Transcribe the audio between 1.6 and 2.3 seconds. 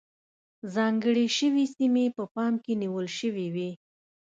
سیمې په